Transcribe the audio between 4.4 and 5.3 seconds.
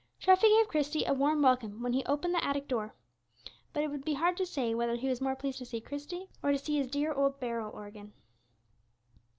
say whether he was